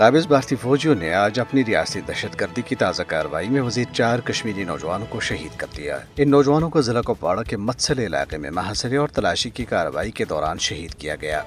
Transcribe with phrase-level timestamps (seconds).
[0.00, 4.18] قابض بھارتی فوجیوں نے آج اپنی ریاستی دہشت گردی کی تازہ کارروائی میں مزید چار
[4.18, 8.50] کشمیری نوجوانوں کو شہید کر دیا۔ ان نوجوانوں کو ضلع کوپواڑہ کے متسل علاقے میں
[8.50, 11.42] محاصرے اور تلاشی کی کارروائی کے دوران شہید کیا گیا۔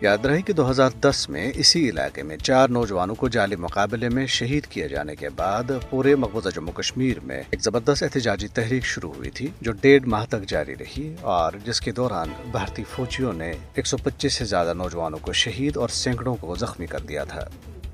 [0.00, 4.08] یاد رہے کہ دو ہزار دس میں اسی علاقے میں چار نوجوانوں کو جعلی مقابلے
[4.08, 8.84] میں شہید کیے جانے کے بعد پورے مقبوضہ جموں کشمیر میں ایک زبردست احتجاجی تحریک
[8.84, 13.32] شروع ہوئی تھی، جو ڈیڑھ ماہ تک جاری رہی اور جس کے دوران بھارتی فوجیوں
[13.32, 17.24] نے ایک سو پچیس سے زیادہ نوجوانوں کو شہید اور سینکڑوں کو زخمی کر دیا
[17.24, 17.48] تھا۔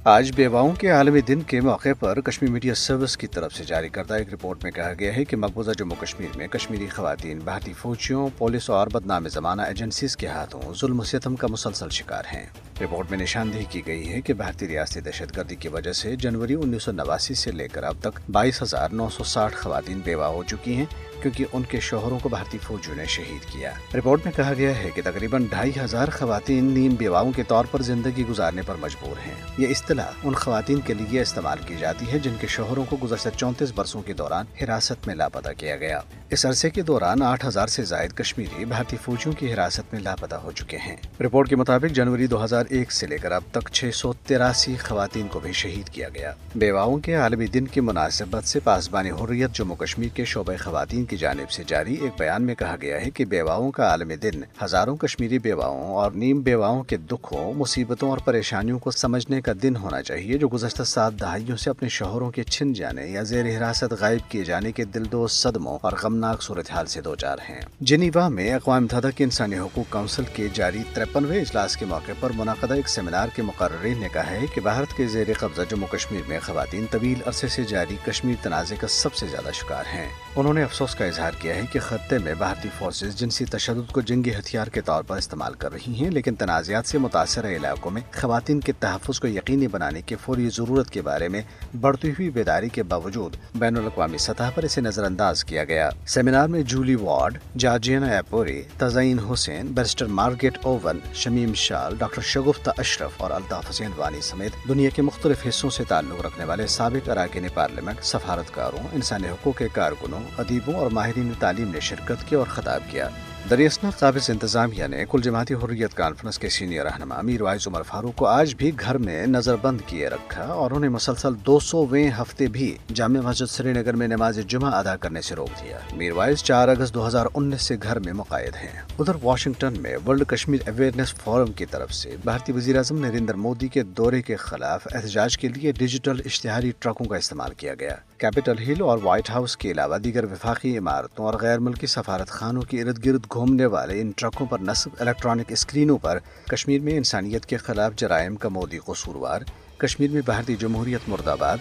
[0.05, 3.89] آج بیواؤں کے عالمی دن کے موقع پر کشمیر میڈیا سروس کی طرف سے جاری
[3.89, 7.73] کردہ ایک رپورٹ میں کہا گیا ہے کہ مقبوضہ جموں کشمیر میں کشمیری خواتین، بھارتی
[7.73, 12.47] فوجیوں، پولیس اور بدنام زمانہ ایجنسیز کے ہاتھوں ظلم و ستم کا مسلسل شکار ہیں۔
[12.81, 16.55] رپورٹ میں نشاندہی کی گئی ہے کہ بھارتی ریاستی دہشت گردی کی وجہ سے جنوری
[16.55, 20.25] انیس سو نواسی سے لے کر اب تک بائیس ہزار نو سو ساٹھ خواتین بیوہ
[20.25, 20.85] ہو چکی ہیں
[21.23, 24.91] کیونکہ ان کے شوہروں کو بھارتی فوجیوں نے شہید کیا۔ رپورٹ میں کہا گیا ہے
[24.95, 29.35] کہ تقریباً ڈھائی ہزار خواتین نیم بیواؤں کے طور پر زندگی گزارنے پر مجبور ہیں۔
[29.59, 32.85] یہ اس طرح اصطلاح ان خواتین کے لیے استعمال کی جاتی ہے جن کے شوہروں
[32.89, 37.23] کو گزشتہ چونتیس برسوں کے دوران حراست میں لاپتہ کیا گیا۔ اس عرصے کے دوران
[37.23, 41.49] آٹھ ہزار سے زائد کشمیری بھارتی فوجیوں کی حراست میں لاپتہ ہو چکے ہیں۔ رپورٹ
[41.49, 45.29] کے مطابق جنوری دو ہزار ایک سے لے کر اب تک چھ سو تراسی خواتین
[45.29, 49.77] کو بھی شہید کیا گیا۔ بیواؤں کے عالمی دن کی مناسبت سے پاسبانی حریت جموں
[49.77, 53.25] کشمیر کے شعبہ خواتین کی جانب سے جاری ایک بیان میں کہا گیا ہے کہ
[53.25, 58.79] بیواؤں کا عالمی دن ہزاروں کشمیری بیواؤں اور نیم بیواؤں کے دکھوں، مصیبتوں اور پریشانیوں
[58.79, 62.73] کو سمجھنے کا دن ہونا چاہیے جو گزشتہ سات دہائیوں سے اپنے شوہروں کے چھن
[62.73, 67.01] جانے یا زیر حراست غائب کیے جانے کے دل دو صدموں اور غمناک صورتحال سے
[67.01, 71.77] دو چار ہیں۔ جنیوا میں اقوام متحدہ کے انسانی حقوق کونسل کے جاری ترپنوے اجلاس
[71.77, 75.27] کے موقع پر منعقدہ ایک سیمینار کے مقررین نے کہا ہے کہ بھارت کے زیر
[75.39, 79.53] قبضہ جموں کشمیر میں خواتین طویل عرصے سے جاری کشمیر تنازع کا سب سے زیادہ
[79.53, 83.45] شکار ہیں۔ انہوں نے افسوس کا اظہار کیا ہے کہ خطے میں بھارتی فورسز جنسی
[83.45, 87.57] تشدد کو جنگی ہتھیار کے طور پر استعمال کر رہی ہیں، لیکن تنازعات سے متاثرہ
[87.57, 91.43] علاقوں میں خواتین کے تحفظ کو یقینی بنانے کے فوری ضرورت کے بارے میں
[91.81, 96.49] بڑھتی ہوئی بیداری کے باوجود بین الاقوامی سطح پر اسے نظر انداز کیا گیا۔ سیمینار
[96.49, 103.11] میں Julie Ward Georgina ایپوری، Tazeen Hussain, barrister Margaret Owen, Shamim Shal, doctor Shagufta اشرف
[103.17, 107.47] اور الطاف حسین وانی سمیت دنیا کے مختلف حصوں سے تعلق رکھنے والے سابق اراکین
[107.55, 112.91] پارلیمنٹ، سفارتکاروں، انسانی حقوق کے کارکنوں، ادیبوں اور ماہرین تعلیم نے شرکت کی اور خطاب
[112.91, 113.09] کیا۔
[113.51, 117.83] دریاسنا قابض انتظامیہ یعنی نے کل جماعتی حریت کانفرنس کے سینئر رہنما امیر وائز عمر
[117.83, 121.87] فاروق کو آج بھی گھر میں نظر بند کیے رکھا اور انہیں مسلسل دو سو
[121.87, 125.77] ویں ہفتے بھی جامع مسجد سری نگر میں نماز جمعہ ادا کرنے سے روک دیا۔
[125.77, 129.97] امیر وائز چار اگست دو ہزار انیس سے گھر میں مقاعد ہیں۔ ادھر واشنگٹن میں
[130.07, 134.37] ورلڈ کشمیر اویئرنیس فورم کی طرف سے بھارتی وزیر اعظم نریندر مودی کے دورے کے
[134.37, 139.31] خلاف احتجاج کے لیے ڈیجیٹل اشتہاری ٹرکوں کا استعمال کیا گیا۔ کیپٹل ہل اور وائٹ
[139.31, 143.67] ہاؤس کے علاوہ دیگر وفاقی عمارتوں اور غیر ملکی سفارت خانوں کے ارد گرد گھومنے
[143.67, 146.19] والے ان ٹرکوں پر نصب الیکٹرانک اسکرینوں پر
[146.49, 149.41] کشمیر میں انسانیت کے خلاف جرائم کا مودی قصوروار،
[149.79, 151.59] کشمیر میں بھارتی جمہوریت مرد آباد،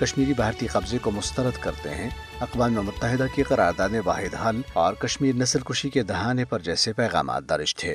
[0.00, 2.08] کشمیری بھارتی قبضے کو مسترد کرتے ہیں،
[2.40, 7.48] اقوام متحدہ کی قرارداد واحد حل اور کشمیر نسل کشی کے دہانے پر جیسے پیغامات
[7.48, 7.94] درج تھے۔